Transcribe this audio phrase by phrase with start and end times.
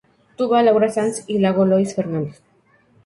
[0.35, 2.41] Tuba:Laura Sanz y Iago Lois Fernández.